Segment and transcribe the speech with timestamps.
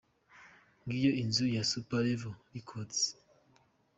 [0.85, 2.99] Ngiyo inzu ya Super Level Records.